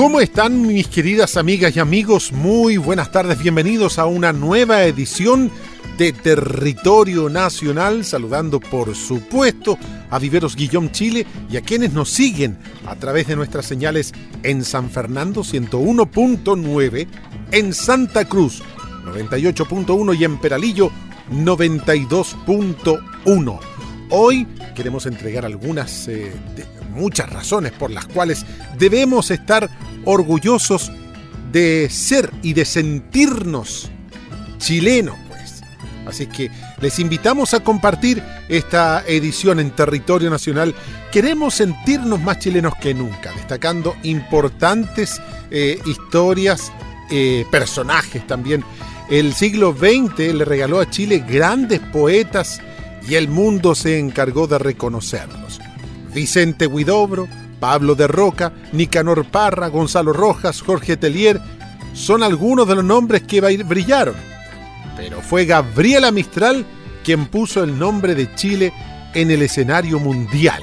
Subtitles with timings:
[0.00, 2.32] ¿Cómo están mis queridas amigas y amigos?
[2.32, 5.50] Muy buenas tardes, bienvenidos a una nueva edición
[5.98, 9.76] de Territorio Nacional, saludando por supuesto
[10.08, 14.64] a Viveros Guillón Chile y a quienes nos siguen a través de nuestras señales en
[14.64, 17.06] San Fernando 101.9,
[17.52, 18.62] en Santa Cruz
[19.04, 20.90] 98.1 y en Peralillo
[21.30, 23.60] 92.1.
[24.08, 26.32] Hoy queremos entregar algunas eh,
[26.90, 28.44] muchas razones por las cuales
[28.78, 29.70] debemos estar
[30.04, 30.90] orgullosos
[31.52, 33.90] de ser y de sentirnos
[34.58, 35.16] chilenos
[36.10, 40.74] Así que les invitamos a compartir esta edición en territorio nacional.
[41.12, 46.72] Queremos sentirnos más chilenos que nunca, destacando importantes eh, historias,
[47.10, 48.64] eh, personajes también.
[49.08, 52.60] El siglo XX le regaló a Chile grandes poetas
[53.08, 55.60] y el mundo se encargó de reconocerlos.
[56.14, 61.40] Vicente Huidobro, Pablo de Roca, Nicanor Parra, Gonzalo Rojas, Jorge Telier,
[61.92, 64.30] son algunos de los nombres que brillaron
[65.00, 66.66] pero fue Gabriela Mistral
[67.02, 68.70] quien puso el nombre de Chile
[69.14, 70.62] en el escenario mundial,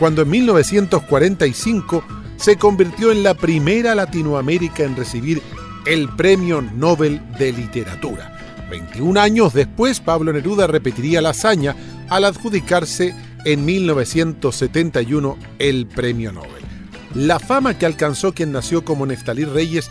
[0.00, 2.02] cuando en 1945
[2.36, 5.40] se convirtió en la primera Latinoamérica en recibir
[5.86, 8.66] el Premio Nobel de Literatura.
[8.68, 11.76] 21 años después, Pablo Neruda repetiría la hazaña
[12.08, 16.64] al adjudicarse en 1971 el Premio Nobel.
[17.14, 19.90] La fama que alcanzó quien nació como Neftalí Reyes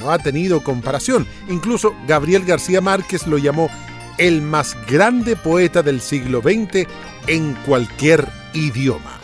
[0.00, 1.26] no ha tenido comparación.
[1.48, 3.70] Incluso Gabriel García Márquez lo llamó
[4.18, 6.86] el más grande poeta del siglo XX
[7.26, 9.17] en cualquier idioma.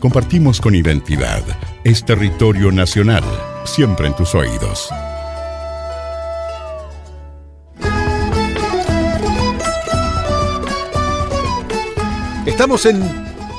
[0.00, 1.40] Compartimos con identidad.
[1.84, 3.22] Es territorio nacional,
[3.64, 4.88] siempre en tus oídos.
[12.44, 13.00] Estamos en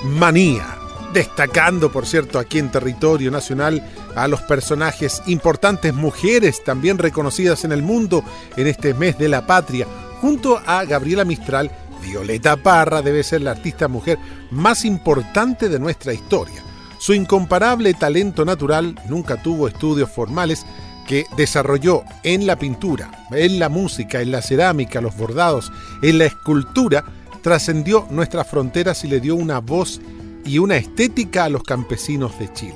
[0.03, 0.77] Manía,
[1.13, 3.81] destacando, por cierto, aquí en territorio nacional
[4.13, 8.25] a los personajes importantes, mujeres también reconocidas en el mundo
[8.57, 9.87] en este mes de la patria,
[10.19, 11.71] junto a Gabriela Mistral
[12.01, 14.17] Violeta Parra debe ser la artista mujer
[14.51, 16.63] más importante de nuestra historia.
[16.99, 20.65] Su incomparable talento natural nunca tuvo estudios formales
[21.07, 25.71] que desarrolló en la pintura, en la música, en la cerámica, los bordados,
[26.01, 27.05] en la escultura,
[27.41, 30.01] trascendió nuestras fronteras y le dio una voz
[30.43, 32.75] y una estética a los campesinos de Chile.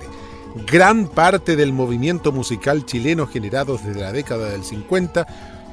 [0.69, 5.25] gran parte del movimiento musical chileno generado desde la década del 50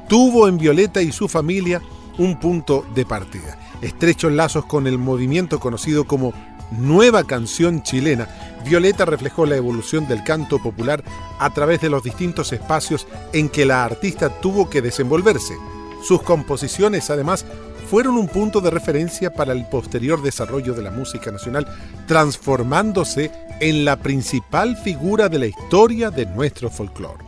[0.08, 1.82] tuvo en Violeta y su familia
[2.18, 3.58] un punto de partida.
[3.80, 6.34] Estrechos lazos con el movimiento conocido como
[6.70, 8.28] Nueva Canción Chilena,
[8.64, 11.02] Violeta reflejó la evolución del canto popular
[11.38, 15.54] a través de los distintos espacios en que la artista tuvo que desenvolverse.
[16.02, 17.46] Sus composiciones, además,
[17.90, 21.66] fueron un punto de referencia para el posterior desarrollo de la música nacional,
[22.06, 23.30] transformándose
[23.60, 27.27] en la principal figura de la historia de nuestro folclore.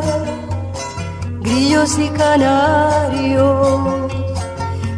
[1.51, 3.49] grillos y canarios,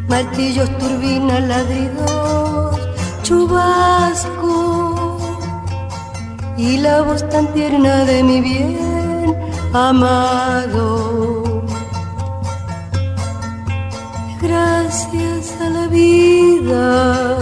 [0.08, 2.80] martillos, turbinas, ladridos,
[3.24, 5.22] chubascos
[6.58, 9.36] y la voz tan tierna de mi bien
[9.74, 11.64] amado.
[14.42, 17.38] Gracias a la vida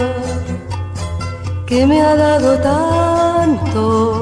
[1.66, 4.21] que me ha dado tanto,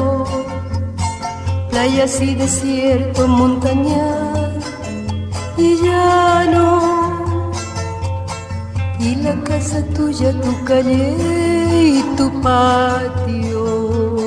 [1.71, 4.63] playas y desierto, montañas
[5.57, 7.51] y llano,
[8.99, 11.15] y la casa tuya, tu calle
[11.97, 14.17] y tu patio.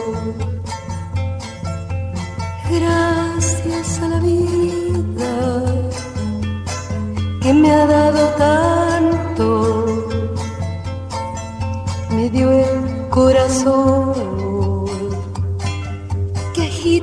[2.76, 5.34] Gracias a la vida
[7.42, 9.46] que me ha dado tanto,
[12.10, 14.03] me dio el corazón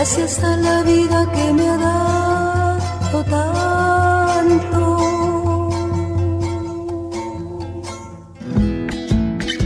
[0.00, 4.78] Gracias a la vida que me ha dado tanto.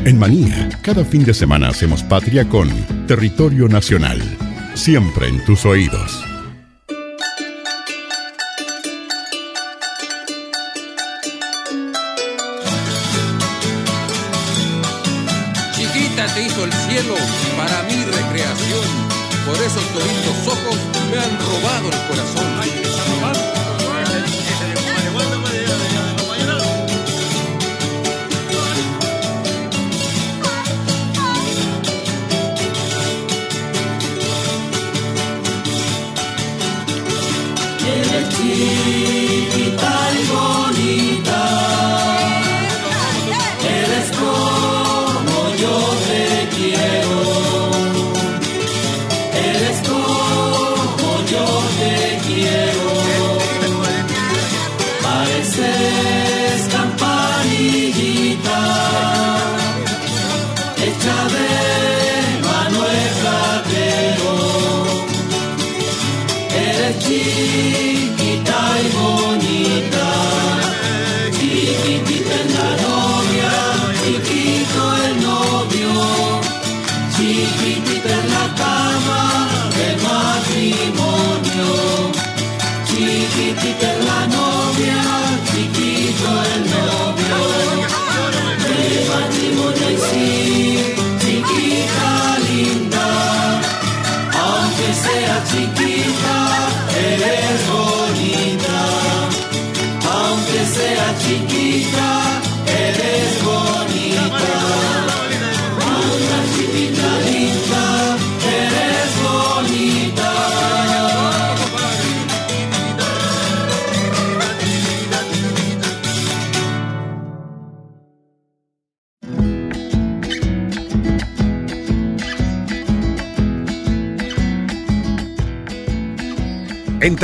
[0.04, 2.68] En Manía, cada fin de semana hacemos patria con
[3.06, 4.20] Territorio Nacional.
[4.74, 6.33] Siempre en tus oídos.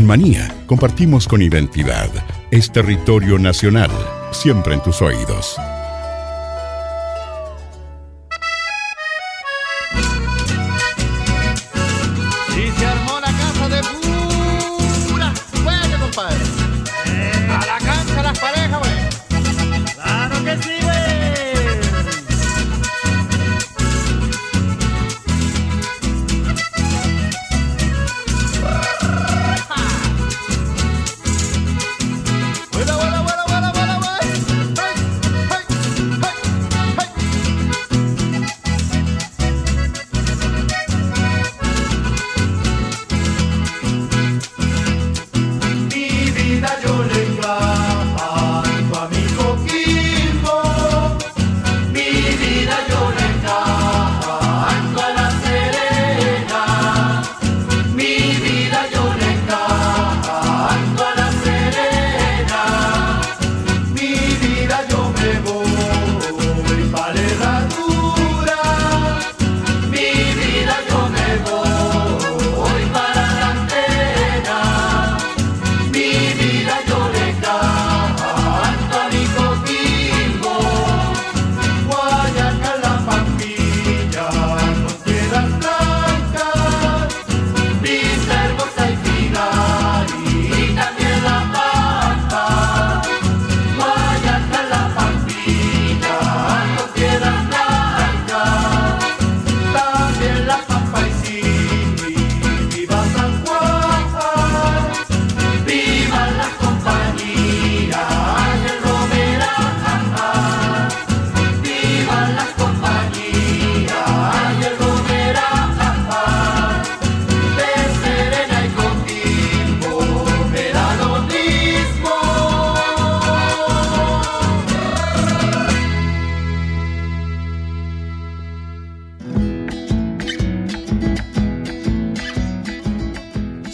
[0.10, 2.10] Manía, compartimos con identidad.
[2.50, 3.91] Es territorio nacional,
[4.32, 5.56] siempre en tus oídos.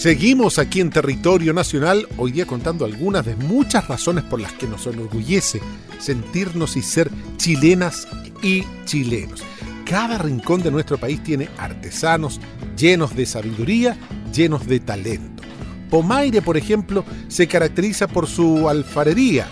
[0.06, 4.68] Seguimos aquí en territorio nacional, hoy día contando algunas de muchas razones por las que
[4.68, 5.60] nos enorgullece
[5.98, 8.08] sentirnos y ser chilenas
[8.44, 9.42] y chilenos.
[9.84, 12.40] Cada rincón de nuestro país tiene artesanos
[12.78, 13.98] llenos de sabiduría,
[14.32, 15.42] llenos de talento.
[15.90, 19.48] Pomaire, por ejemplo, se caracteriza por su alfarería.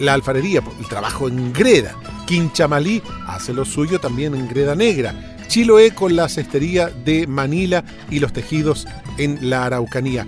[0.00, 1.94] La alfarería, el trabajo en greda.
[2.26, 5.33] Quinchamalí hace lo suyo también en greda negra.
[5.54, 10.26] Chiloé con la cestería de Manila y los tejidos en la Araucanía.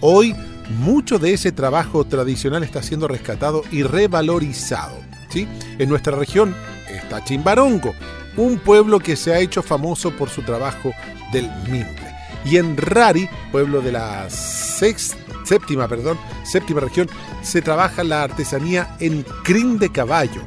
[0.00, 0.36] Hoy
[0.78, 4.94] mucho de ese trabajo tradicional está siendo rescatado y revalorizado.
[5.30, 5.48] ¿sí?
[5.80, 6.54] En nuestra región
[6.88, 7.92] está Chimbarongo,
[8.36, 10.92] un pueblo que se ha hecho famoso por su trabajo
[11.32, 12.14] del mimbre.
[12.44, 17.10] Y en Rari, pueblo de la séptima, perdón, séptima región,
[17.42, 20.42] se trabaja la artesanía en crin de caballo,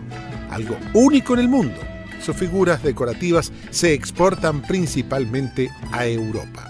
[0.50, 1.91] algo único en el mundo.
[2.24, 6.68] Sus figuras decorativas se exportan principalmente a Europa.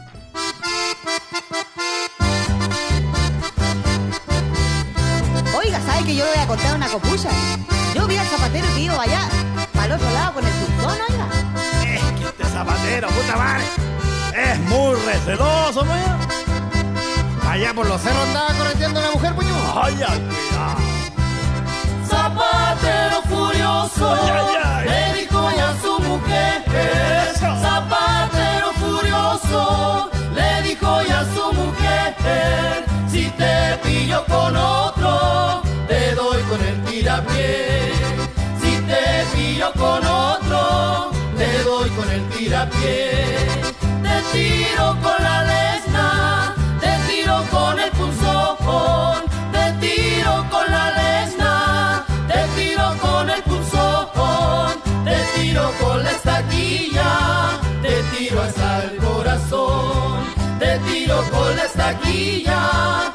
[5.53, 7.29] Oiga, ¿sabe que yo le voy a contar una copucha?
[7.93, 9.27] Yo vi al zapatero que iba allá,
[9.73, 11.27] para el otro lado con el pulsón, oiga.
[11.83, 13.63] Es que este zapatero, puta madre,
[14.51, 15.91] es muy receloso, ¿no?
[17.49, 19.53] Allá por los cerros andaba corriendo una mujer, puño.
[19.75, 20.77] Ay, ay, cuidado.
[22.07, 24.60] Zapatero furioso, Ay, ay, ay.
[24.85, 26.63] Le dijo ya su mujer.
[27.39, 32.85] Zapatero furioso, le dijo ya su mujer.
[33.09, 37.93] Si te pillo con otro, te doy con el tirapié.
[38.61, 43.25] Si te pillo con otro, te doy con el tirapié.
[44.03, 50.90] Te tiro con la lesna, te tiro con el punzón, te tiro con la
[61.29, 63.11] con la estaquilla,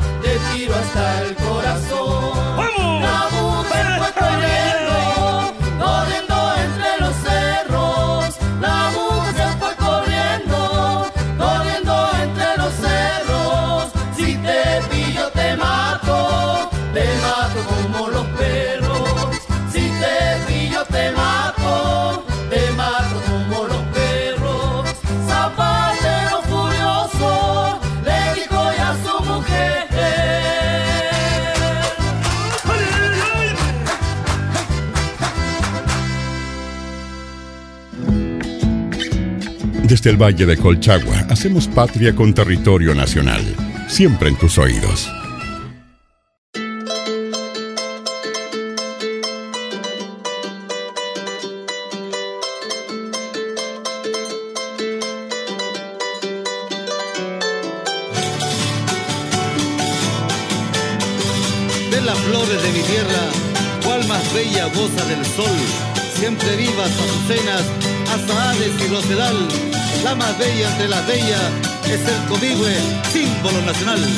[39.96, 43.40] Desde el Valle de Colchagua hacemos patria con territorio nacional,
[43.88, 45.10] siempre en tus oídos.
[73.78, 74.15] personal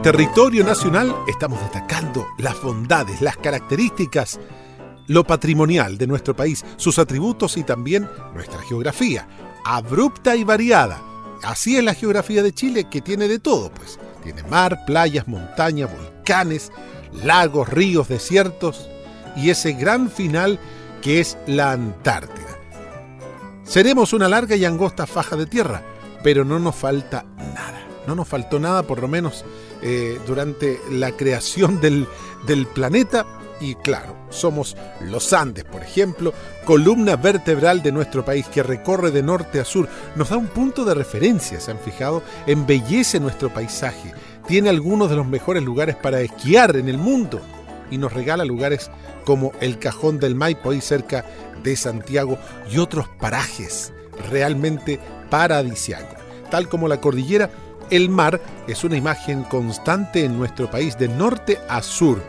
[0.00, 4.40] En territorio nacional estamos destacando las bondades, las características,
[5.08, 9.28] lo patrimonial de nuestro país, sus atributos y también nuestra geografía,
[9.62, 11.02] abrupta y variada.
[11.42, 13.98] Así es la geografía de Chile, que tiene de todo, pues.
[14.22, 16.72] Tiene mar, playas, montañas, volcanes,
[17.22, 18.88] lagos, ríos, desiertos
[19.36, 20.58] y ese gran final
[21.02, 22.58] que es la Antártida.
[23.64, 25.82] Seremos una larga y angosta faja de tierra,
[26.22, 27.79] pero no nos falta nada.
[28.06, 29.44] No nos faltó nada, por lo menos
[29.82, 32.06] eh, durante la creación del,
[32.46, 33.26] del planeta.
[33.60, 36.32] Y claro, somos los Andes, por ejemplo,
[36.64, 39.86] columna vertebral de nuestro país que recorre de norte a sur.
[40.16, 42.22] Nos da un punto de referencia, ¿se han fijado?
[42.46, 44.14] Embellece nuestro paisaje.
[44.48, 47.40] Tiene algunos de los mejores lugares para esquiar en el mundo.
[47.90, 48.90] Y nos regala lugares
[49.26, 51.26] como el Cajón del Maipo, ahí cerca
[51.62, 52.38] de Santiago,
[52.70, 53.92] y otros parajes
[54.30, 56.18] realmente paradisiacos.
[56.50, 57.50] Tal como la cordillera,
[57.90, 62.22] el mar es una imagen constante en nuestro país de norte a sur.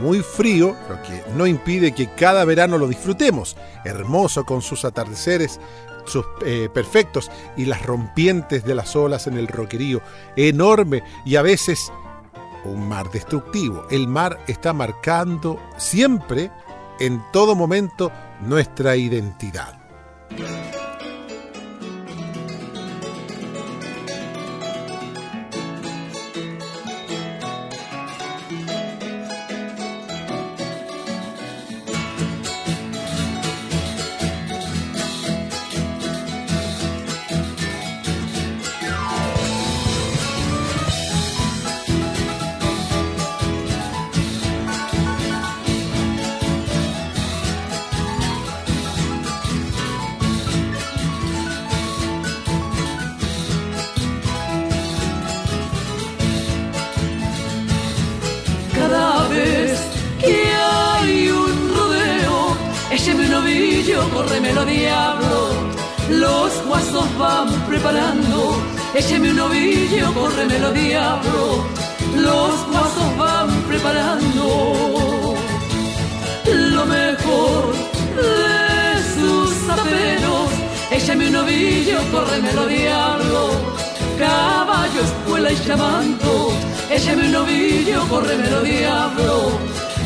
[0.00, 3.56] Muy frío, lo que no impide que cada verano lo disfrutemos.
[3.84, 5.60] Hermoso con sus atardeceres,
[6.04, 10.00] sus eh, perfectos y las rompientes de las olas en el roquerío.
[10.36, 11.92] Enorme y a veces
[12.64, 13.86] un mar destructivo.
[13.90, 16.50] El mar está marcando siempre,
[16.98, 19.78] en todo momento, nuestra identidad.
[64.10, 65.50] Córremelo diablo.
[66.08, 68.56] Los guasos van preparando,
[68.94, 71.64] écheme un ovillo, córremelo diablo.
[72.16, 75.34] Los guasos van preparando
[76.46, 77.74] lo mejor
[78.16, 80.50] de sus aperos.
[80.90, 83.50] Échame un ovillo, córremelo diablo.
[84.18, 86.52] Caballo, escuela y chamanto.
[86.90, 89.58] Échame un ovillo, córremelo diablo.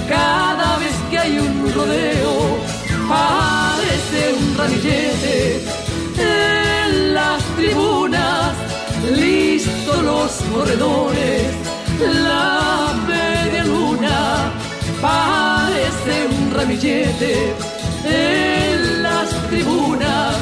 [0.08, 2.58] Cada vez que hay un rodeo,
[4.10, 5.64] parece un ramillete
[6.18, 8.54] en las tribunas.
[9.16, 11.54] Listos los corredores,
[12.00, 14.52] la media luna
[15.00, 17.54] parece un ramillete
[18.04, 20.36] en las tribunas.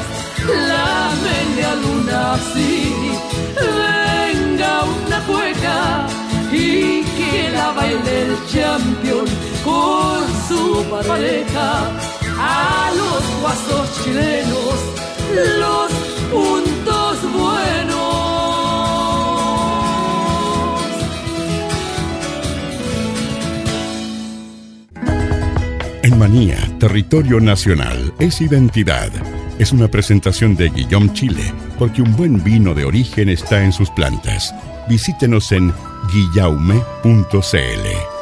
[0.67, 3.11] La media luna, sí,
[3.55, 6.07] venga una cueca
[6.51, 9.25] y que la baile el champion
[9.63, 12.18] con su pareja.
[12.41, 14.79] A los guasos chilenos,
[15.59, 15.91] los
[16.31, 17.99] puntos buenos.
[26.01, 29.11] En Manía, territorio nacional, es identidad.
[29.59, 33.89] Es una presentación de Guillaume Chile, porque un buen vino de origen está en sus
[33.89, 34.55] plantas.
[34.87, 35.73] Visítenos en
[36.13, 38.18] guillaume.cl.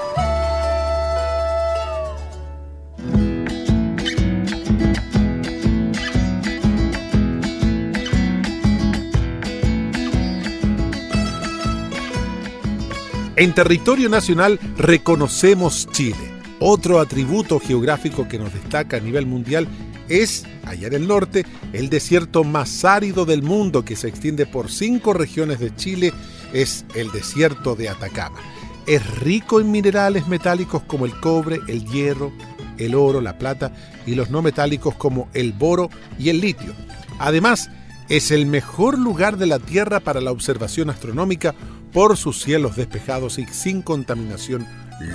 [13.38, 16.34] En territorio nacional reconocemos Chile.
[16.60, 19.68] Otro atributo geográfico que nos destaca a nivel mundial
[20.10, 24.72] es, allá en el norte, el desierto más árido del mundo que se extiende por
[24.72, 26.14] cinco regiones de Chile,
[26.52, 28.40] es el desierto de Atacama.
[28.88, 32.34] Es rico en minerales metálicos como el cobre, el hierro,
[32.80, 33.72] el oro, la plata
[34.08, 36.74] y los no metálicos como el boro y el litio.
[37.20, 37.70] Además,
[38.10, 41.54] es el mejor lugar de la Tierra para la observación astronómica
[41.98, 44.68] por sus cielos despejados y sin contaminación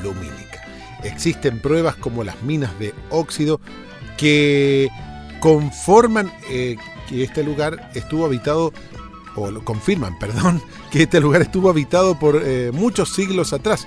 [0.02, 0.64] lumínica.
[1.04, 3.60] Existen pruebas como las minas de óxido
[4.16, 4.88] que
[5.38, 6.74] conforman eh,
[7.08, 8.72] que este lugar estuvo habitado,
[9.36, 13.86] o lo confirman, perdón, que este lugar estuvo habitado por eh, muchos siglos atrás.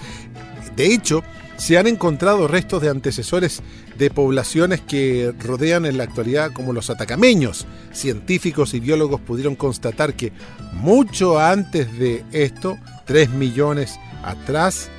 [0.77, 1.21] De hecho,
[1.57, 3.61] se han encontrado restos de antecesores
[3.97, 7.65] de poblaciones que rodean en la actualidad como los atacameños.
[7.93, 10.33] Científicos y biólogos pudieron constatar que
[10.73, 14.89] mucho antes de esto, 3 millones atrás,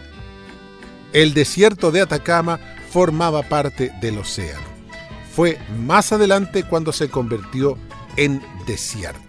[1.13, 2.59] el desierto de Atacama
[2.91, 4.67] formaba parte del océano.
[5.35, 7.77] Fue más adelante cuando se convirtió
[8.17, 9.26] en desierto.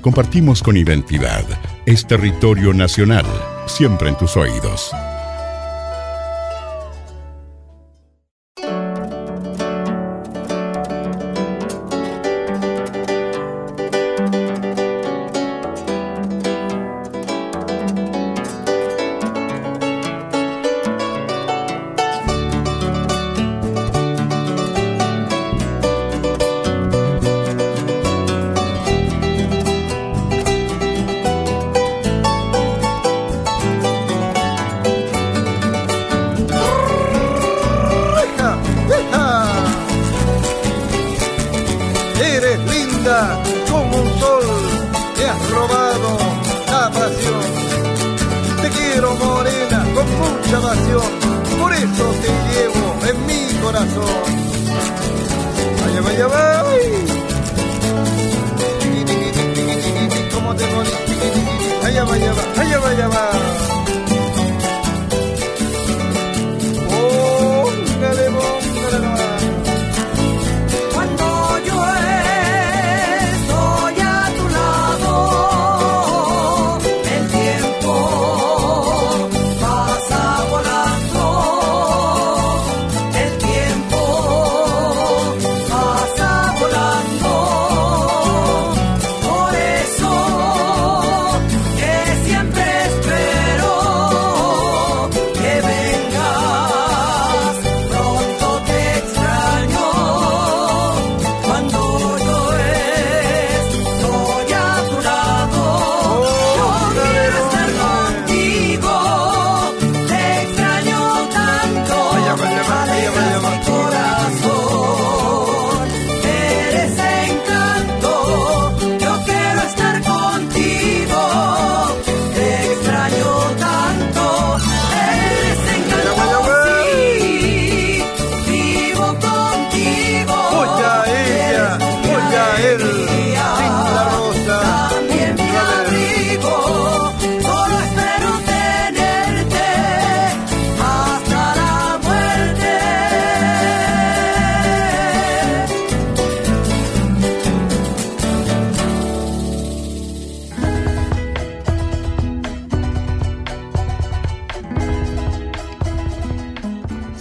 [0.00, 1.44] Compartimos con identidad.
[1.84, 3.26] Es territorio nacional,
[3.66, 4.92] siempre en tus oídos.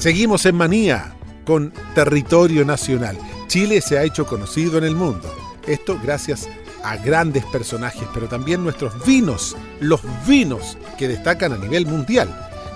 [0.09, 1.13] Seguimos en manía
[1.45, 3.15] con territorio nacional.
[3.45, 5.31] Chile se ha hecho conocido en el mundo.
[5.67, 6.49] Esto gracias
[6.83, 12.27] a grandes personajes, pero también nuestros vinos, los vinos que destacan a nivel mundial.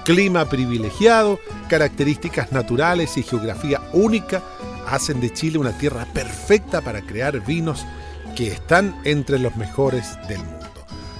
[0.05, 4.43] Clima privilegiado, características naturales y geografía única
[4.87, 7.83] hacen de Chile una tierra perfecta para crear vinos
[8.35, 10.62] que están entre los mejores del mundo.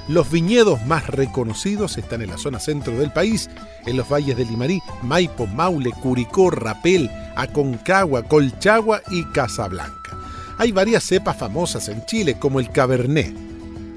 [0.09, 3.49] Los viñedos más reconocidos están en la zona centro del país,
[3.85, 10.17] en los valles de Limarí, Maipo, Maule, Curicó, Rapel, Aconcagua, Colchagua y Casablanca.
[10.57, 13.33] Hay varias cepas famosas en Chile, como el Cabernet,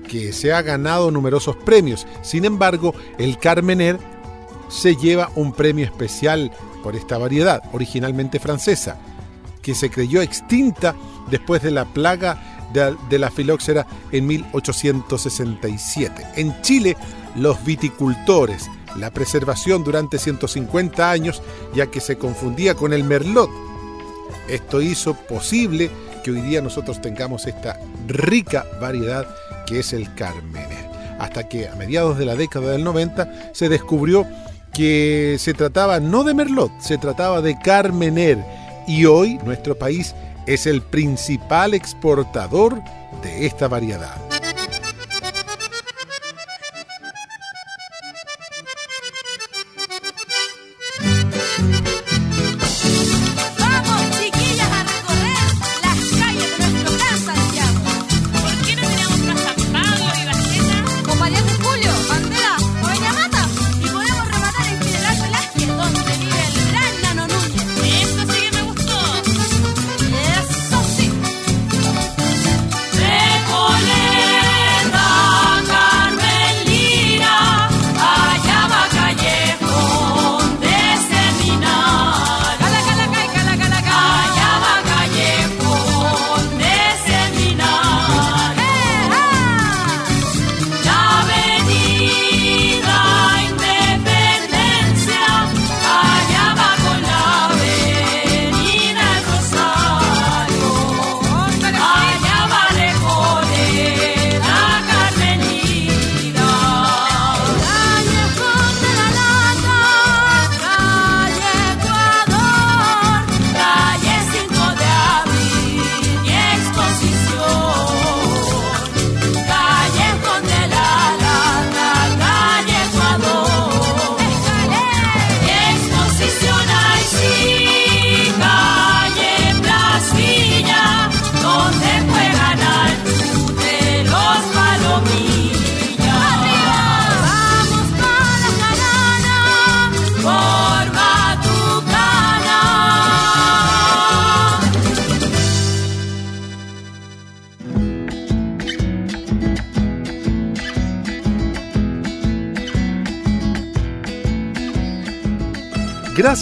[0.09, 2.07] que se ha ganado numerosos premios.
[2.23, 3.99] Sin embargo, el Carmener
[4.69, 6.53] se lleva un premio especial
[6.85, 8.97] por esta variedad, originalmente francesa,
[9.61, 10.95] que se creyó extinta
[11.31, 16.27] después de la plaga de, la filoxera en 1867.
[16.37, 16.97] En Chile,
[17.35, 21.43] los viticultores, la preservación durante 150 años,
[21.75, 23.51] ya que se confundía con el merlot.
[24.49, 25.91] Esto hizo posible
[26.23, 29.27] que hoy día nosotros tengamos esta rica variedad
[29.67, 30.87] que es el Carmener.
[31.19, 34.27] Hasta que a mediados de la década del 90 se descubrió
[34.73, 38.39] que se trataba no de merlot, se trataba de Carmener.
[38.87, 40.15] Y hoy nuestro país
[40.47, 42.83] es el principal exportador
[43.23, 44.26] de esta variedad.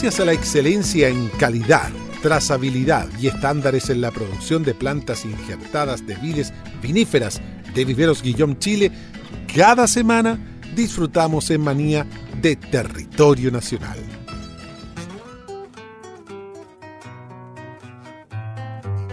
[0.05, 1.91] Gracias a la excelencia en calidad,
[2.21, 6.53] trazabilidad y estándares en la producción de plantas injertadas de vides
[6.83, 7.41] viníferas
[7.75, 8.93] de Viveros Guillón Chile,
[9.57, 10.39] cada semana
[10.77, 12.07] disfrutamos en manía
[12.39, 13.99] de territorio nacional.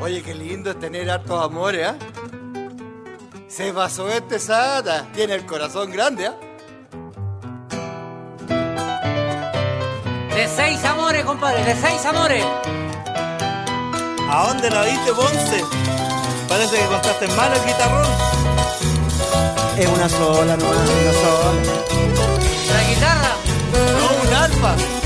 [0.02, 1.96] Oye, qué lindo es tener hartos amores, ¿ah?
[3.48, 6.38] Se basó este Sada, tiene el corazón grande, ¿ah?
[10.36, 12.46] De seis amores, compadre, de seis amores.
[14.30, 15.64] ¿A dónde la viste, Ponce?
[16.48, 18.08] Parece que contaste mal el guitarrón.
[19.78, 21.52] Es una sola nomás, una sola.
[22.74, 23.36] La guitarra.
[23.98, 25.01] No, un alfa.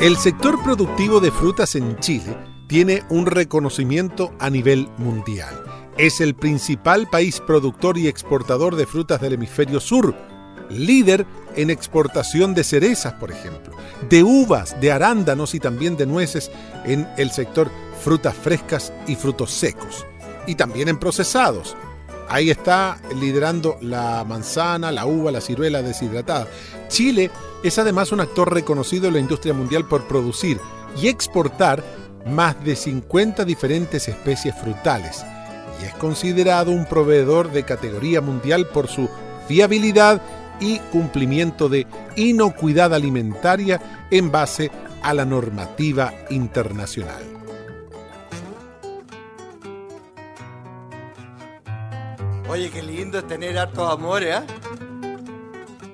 [0.00, 2.34] El sector productivo de frutas en Chile
[2.68, 5.62] tiene un reconocimiento a nivel mundial.
[5.98, 10.14] Es el principal país productor y exportador de frutas del hemisferio sur,
[10.70, 13.76] líder en exportación de cerezas, por ejemplo,
[14.08, 16.50] de uvas, de arándanos y también de nueces
[16.86, 17.70] en el sector
[18.02, 20.06] frutas frescas y frutos secos,
[20.46, 21.76] y también en procesados.
[22.30, 26.46] Ahí está liderando la manzana, la uva, la ciruela deshidratada.
[26.90, 27.30] Chile
[27.62, 30.60] es además un actor reconocido en la industria mundial por producir
[31.00, 31.82] y exportar
[32.26, 35.24] más de 50 diferentes especies frutales
[35.80, 39.08] y es considerado un proveedor de categoría mundial por su
[39.48, 40.20] fiabilidad
[40.60, 41.86] y cumplimiento de
[42.16, 43.80] inocuidad alimentaria
[44.10, 44.70] en base
[45.02, 47.22] a la normativa internacional.
[52.48, 54.44] Oye, qué lindo es tener hartos amores, ¿ah?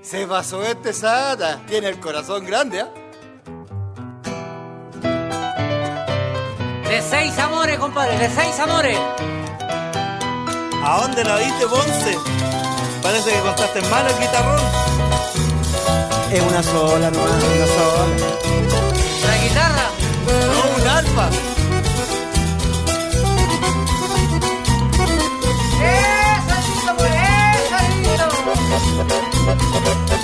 [0.09, 2.89] Se basó este Sada, tiene el corazón grande, ¿ah?
[6.89, 8.97] De seis amores, compadre, de seis amores.
[10.85, 12.19] ¿A dónde la viste, Ponce?
[13.03, 14.61] Parece que contaste mal el guitarrón.
[16.31, 18.07] Es una sola nomás, una sola.
[19.27, 19.91] La guitarra.
[20.53, 21.29] No, un alfa.
[25.83, 27.11] ¡Esa pues!
[27.67, 29.26] ¡Esa lindo!
[29.47, 30.16] Thank you.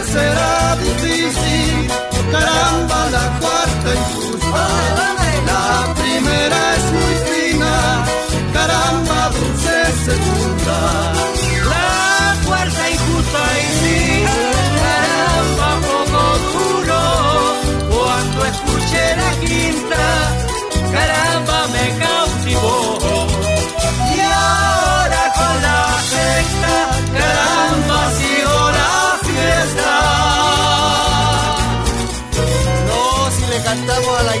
[0.00, 1.88] Tercera difícil,
[2.32, 4.66] caramba, la cuarta injusta.
[5.46, 8.04] La primera es muy fina,
[8.54, 11.19] caramba, dulce segunda.
[33.90, 34.34] a la.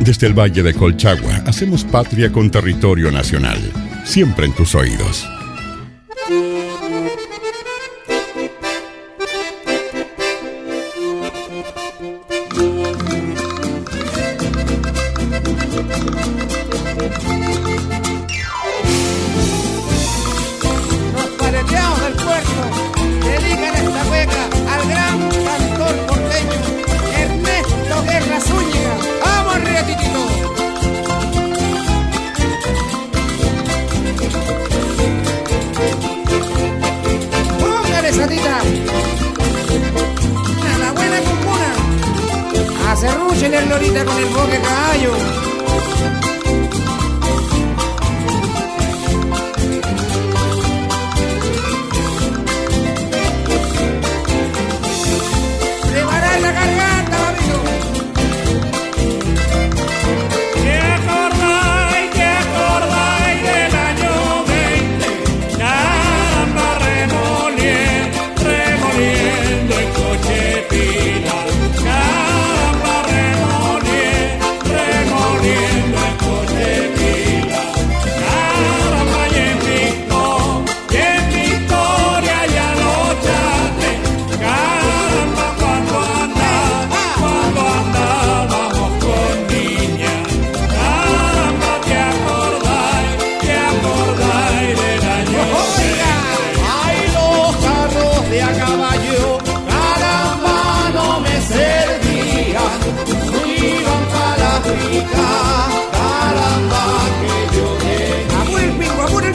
[0.00, 3.58] Desde el Valle de Colchagua hacemos patria con territorio nacional,
[4.04, 5.26] siempre en tus oídos.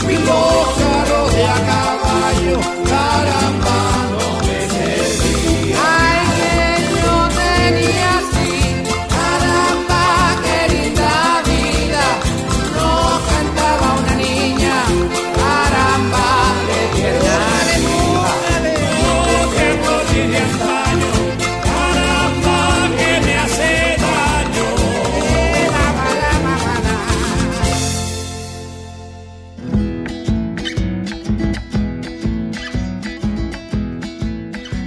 [0.09, 0.48] we roll.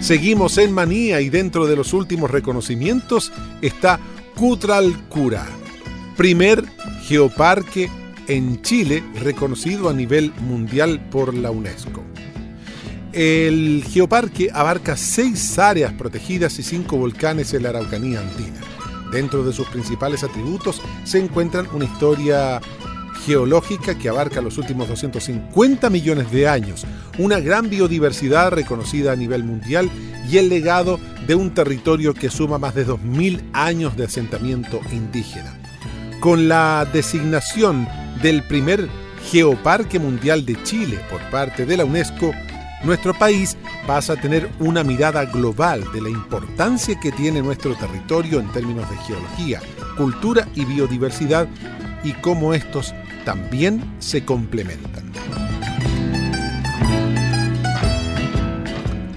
[0.03, 3.31] Seguimos en Manía y dentro de los últimos reconocimientos
[3.61, 4.01] está
[4.35, 5.47] Cutralcura,
[6.17, 6.65] primer
[7.05, 7.89] geoparque
[8.27, 12.03] en Chile reconocido a nivel mundial por la UNESCO.
[13.13, 18.61] El geoparque abarca seis áreas protegidas y cinco volcanes en la Araucanía andina.
[19.13, 22.61] Dentro de sus principales atributos se encuentran una historia
[23.25, 26.85] geológica que abarca los últimos 250 millones de años,
[27.19, 29.91] una gran biodiversidad reconocida a nivel mundial
[30.29, 35.57] y el legado de un territorio que suma más de 2.000 años de asentamiento indígena.
[36.21, 37.89] Con la designación
[38.23, 38.89] del primer
[39.31, 42.33] Geoparque Mundial de Chile por parte de la UNESCO,
[42.85, 43.57] nuestro país
[43.87, 48.89] pasa a tener una mirada global de la importancia que tiene nuestro territorio en términos
[48.91, 49.61] de geología,
[49.97, 51.49] cultura y biodiversidad
[52.05, 52.95] y cómo estos
[53.25, 55.13] también se complementan.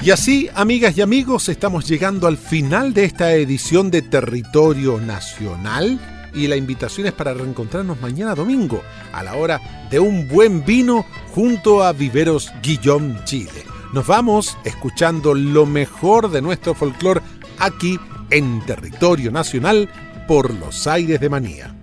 [0.06, 6.00] Y así, amigas y amigos, estamos llegando al final de esta edición de Territorio Nacional
[6.32, 11.08] y la invitación es para reencontrarnos mañana domingo a la hora de un buen vino
[11.34, 13.64] junto a Viveros Guillón Chile.
[13.94, 17.22] Nos vamos escuchando lo mejor de nuestro folclore
[17.58, 19.90] aquí en Territorio Nacional
[20.28, 21.75] por los aires de Manía.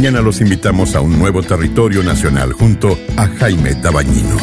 [0.00, 4.38] Mañana los invitamos a un nuevo territorio nacional junto a Jaime Tabañino.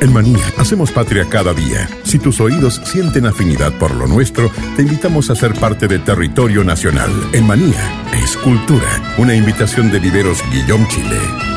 [0.00, 1.88] En Manía hacemos patria cada día.
[2.04, 6.62] Si tus oídos sienten afinidad por lo nuestro, te invitamos a ser parte de Territorio
[6.62, 7.10] Nacional.
[7.32, 9.16] En Manía es cultura.
[9.18, 11.47] Una invitación de Viveros Guillón Chile.